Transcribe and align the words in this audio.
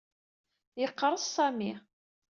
Yeqres 0.79 1.23
Sami. 1.35 1.71